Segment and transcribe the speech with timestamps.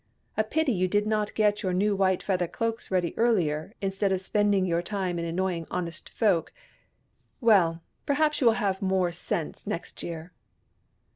[0.35, 4.19] "A pity you did not get your new white feather cloaks ready earlier, instead of
[4.19, 6.51] spend ing your time in annoying honest folk.
[7.39, 10.33] Well, perhaps you will have more sense next year."